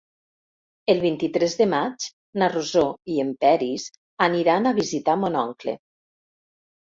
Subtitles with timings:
[0.91, 2.07] El vint-i-tres de maig
[2.43, 3.85] na Rosó i en Peris
[4.29, 5.77] aniran a visitar mon oncle.